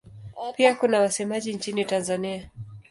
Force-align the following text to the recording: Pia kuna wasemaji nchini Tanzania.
Pia 0.57 0.75
kuna 0.75 0.99
wasemaji 0.99 1.53
nchini 1.53 1.85
Tanzania. 1.85 2.49